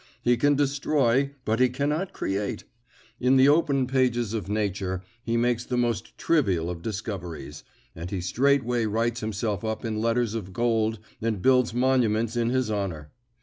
He 0.23 0.35
can 0.35 0.55
destroy, 0.55 1.29
but 1.45 1.59
he 1.59 1.69
cannot 1.69 2.11
create. 2.11 2.63
In 3.19 3.37
the 3.37 3.47
open 3.47 3.85
page 3.85 4.17
of 4.17 4.49
Nature 4.49 5.03
he 5.23 5.37
makes 5.37 5.63
the 5.63 5.77
most 5.77 6.17
trivial 6.17 6.71
of 6.71 6.81
discoveries, 6.81 7.63
and 7.95 8.09
he 8.09 8.19
straightway 8.19 8.87
writes 8.87 9.19
himself 9.19 9.63
up 9.63 9.85
in 9.85 10.01
letters 10.01 10.33
of 10.33 10.53
gold 10.53 10.97
and 11.21 11.39
builds 11.39 11.75
monuments 11.75 12.35
in 12.35 12.49
his 12.49 12.71
honour. 12.71 13.11